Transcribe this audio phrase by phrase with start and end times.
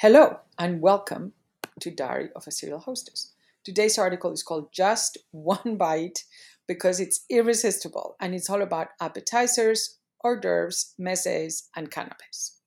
[0.00, 1.34] Hello and welcome
[1.78, 3.34] to Diary of a Serial Hostess.
[3.62, 6.24] Today's article is called Just One Bite
[6.66, 12.62] because it's irresistible and it's all about appetizers, hors d'oeuvres, mezes, and canapes.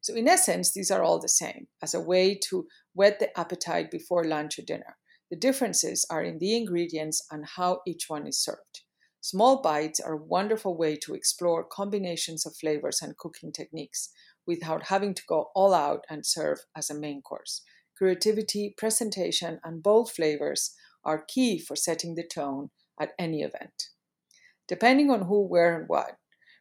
[0.00, 2.66] So, in essence, these are all the same as a way to
[2.96, 4.96] whet the appetite before lunch or dinner.
[5.30, 8.80] The differences are in the ingredients and how each one is served.
[9.24, 14.08] Small bites are a wonderful way to explore combinations of flavors and cooking techniques
[14.48, 17.62] without having to go all out and serve as a main course.
[17.96, 20.74] Creativity, presentation, and bold flavors
[21.04, 23.90] are key for setting the tone at any event.
[24.66, 26.16] Depending on who, where, and what,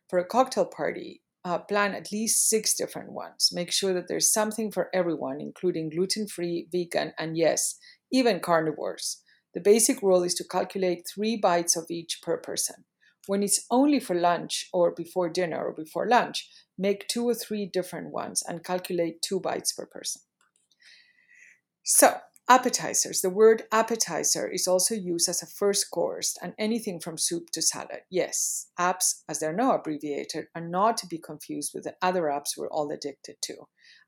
[0.08, 3.50] for a cocktail party, uh, plan at least six different ones.
[3.52, 7.80] Make sure that there's something for everyone, including gluten free, vegan, and yes,
[8.12, 9.24] even carnivores.
[9.54, 12.86] The basic rule is to calculate three bites of each per person.
[13.28, 17.66] When it's only for lunch or before dinner or before lunch, make two or three
[17.66, 20.22] different ones and calculate two bites per person.
[21.84, 22.18] So,
[22.52, 23.22] appetizers.
[23.22, 27.62] The word appetizer is also used as a first course and anything from soup to
[27.62, 28.02] salad.
[28.10, 32.58] Yes, apps, as they're now abbreviated, are not to be confused with the other apps
[32.58, 33.56] we're all addicted to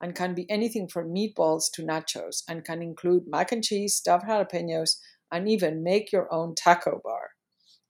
[0.01, 4.25] and can be anything from meatballs to nachos and can include mac and cheese, stuffed
[4.25, 4.97] jalapenos,
[5.33, 7.31] and even make your own taco bar.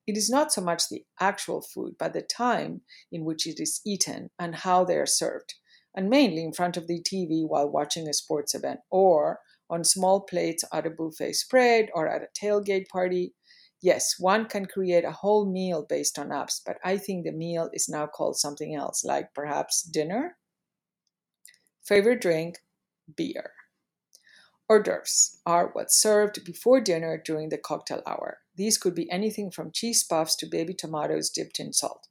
[0.08, 3.81] It is not so much the actual food, but the time in which it is
[3.86, 5.55] eaten and how they are served,
[5.95, 10.21] and mainly in front of the TV while watching a sports event or on small
[10.21, 13.33] plates at a buffet spread or at a tailgate party.
[13.81, 17.69] Yes, one can create a whole meal based on apps, but I think the meal
[17.73, 20.38] is now called something else, like perhaps dinner.
[21.83, 22.59] Favorite drink?
[23.16, 23.52] Beer.
[24.73, 28.39] Hors d'oeuvres are what's served before dinner during the cocktail hour.
[28.55, 32.07] These could be anything from cheese puffs to baby tomatoes dipped in salt.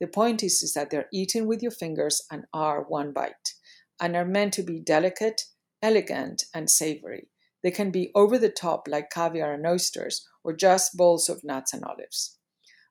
[0.00, 3.52] The point is, is that they're eaten with your fingers and are one bite,
[4.00, 5.42] and are meant to be delicate,
[5.82, 7.28] elegant, and savory.
[7.62, 11.74] They can be over the top like caviar and oysters, or just bowls of nuts
[11.74, 12.38] and olives.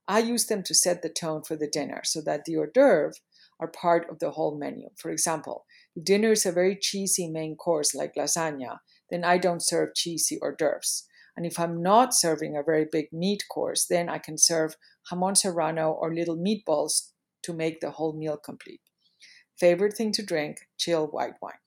[0.08, 3.14] I use them to set the tone for the dinner so that the hors d'oeuvre
[3.60, 4.90] are part of the whole menu.
[4.98, 9.64] For example, if dinner is a very cheesy main course like lasagna, then I don't
[9.64, 11.08] serve cheesy hors d'oeuvres.
[11.38, 14.78] And if I'm not serving a very big meat course, then I can serve
[15.12, 17.12] jamon serrano or little meatballs
[17.44, 18.82] to make the whole meal complete.
[19.60, 21.60] Favorite thing to drink chill white wine.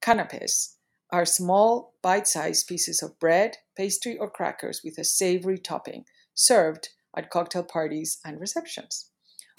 [0.00, 0.76] Canapes
[1.10, 6.04] are small, bite sized pieces of bread, pastry, or crackers with a savory topping
[6.34, 9.10] served at cocktail parties and receptions.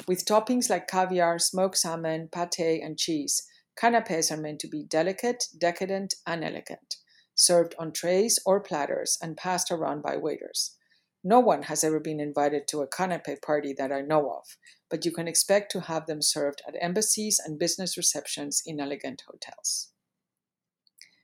[0.08, 5.46] With toppings like caviar, smoked salmon, pate, and cheese, canapes are meant to be delicate,
[5.58, 6.98] decadent, and elegant
[7.36, 10.78] served on trays or platters and passed around by waiters.
[11.24, 14.58] No one has ever been invited to a canape party that I know of,
[14.90, 19.24] but you can expect to have them served at embassies and business receptions in elegant
[19.28, 19.92] hotels.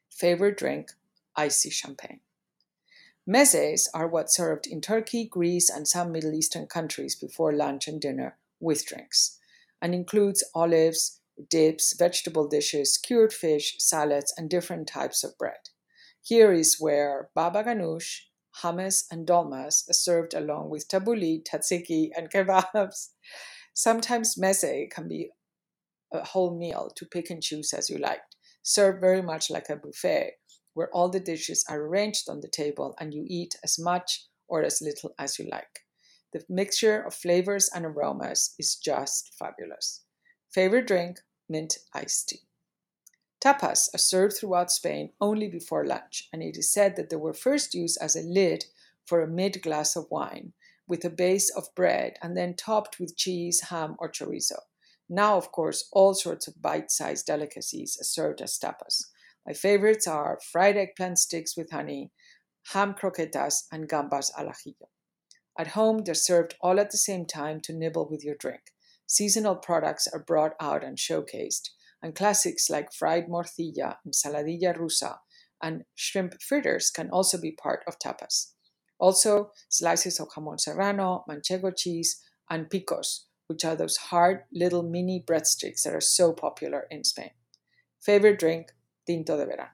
[0.10, 0.90] Favorite drink?
[1.36, 2.20] Icy champagne.
[3.26, 8.02] Mezes are what's served in Turkey, Greece, and some Middle Eastern countries before lunch and
[8.02, 9.40] dinner with drinks,
[9.82, 15.70] and includes olives, dips, vegetable dishes, cured fish, salads, and different types of bread.
[16.22, 18.22] Here is where baba ganoush,
[18.62, 23.10] hummus, and dolmas are served along with tabbouleh, tzatziki, and kebabs.
[23.74, 25.30] Sometimes meze can be
[26.14, 28.22] a whole meal to pick and choose as you like,
[28.62, 30.34] served very much like a buffet,
[30.74, 34.62] where all the dishes are arranged on the table and you eat as much or
[34.64, 35.86] as little as you like.
[36.34, 40.04] The mixture of flavors and aromas is just fabulous.
[40.54, 41.20] Favorite drink?
[41.52, 42.40] Mint iced tea.
[43.44, 47.34] Tapas are served throughout Spain only before lunch, and it is said that they were
[47.34, 48.66] first used as a lid
[49.06, 50.54] for a mid glass of wine,
[50.88, 54.60] with a base of bread and then topped with cheese, ham, or chorizo.
[55.10, 59.08] Now, of course, all sorts of bite sized delicacies are served as tapas.
[59.46, 62.12] My favorites are fried eggplant sticks with honey,
[62.74, 64.88] ham croquetas, and gambas al ajillo.
[65.58, 68.72] At home, they're served all at the same time to nibble with your drink.
[69.12, 75.18] Seasonal products are brought out and showcased and classics like fried morcilla, ensaladilla rusa,
[75.62, 78.54] and shrimp fritters can also be part of tapas.
[79.00, 85.22] Also, slices of jamon serrano, manchego cheese, and picos, which are those hard little mini
[85.28, 87.32] breadsticks that are so popular in Spain.
[88.00, 88.72] Favorite drink,
[89.06, 89.72] tinto de verano.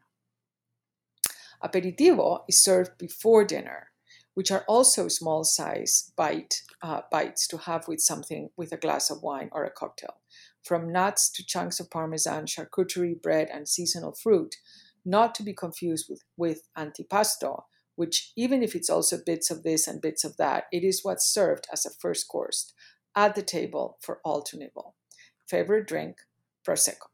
[1.64, 3.92] Aperitivo is served before dinner,
[4.38, 9.10] which are also small size bite, uh, bites to have with something with a glass
[9.10, 10.18] of wine or a cocktail
[10.64, 14.58] from nuts to chunks of parmesan, charcuterie, bread, and seasonal fruit,
[15.04, 17.64] not to be confused with, with antipasto,
[17.96, 21.28] which, even if it's also bits of this and bits of that, it is what's
[21.28, 22.74] served as a first course
[23.16, 24.94] at the table for all to nibble.
[25.48, 26.18] Favorite drink?
[26.64, 27.08] Prosecco.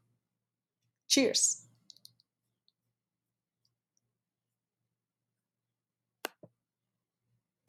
[1.08, 1.63] Cheers!